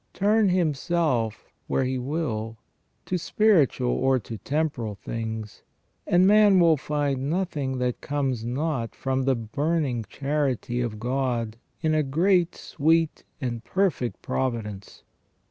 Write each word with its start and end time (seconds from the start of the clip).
Turn 0.15 0.49
himself 0.49 1.45
where 1.67 1.83
he 1.83 1.99
will, 1.99 2.57
to 3.05 3.19
spiritual 3.19 3.91
or 3.91 4.17
to 4.17 4.39
temporal 4.39 4.95
things, 4.95 5.61
and 6.07 6.25
man 6.25 6.59
will 6.59 6.75
find 6.75 7.29
nothing 7.29 7.77
that 7.77 8.01
comes 8.01 8.43
not 8.43 8.95
from 8.95 9.25
the 9.25 9.35
burning 9.35 10.03
charity 10.09 10.81
of 10.81 10.99
God 10.99 11.55
in 11.81 11.93
a 11.93 12.01
great, 12.01 12.55
sweet, 12.55 13.23
and 13.39 13.63
perfect 13.63 14.23
providence. 14.23 15.03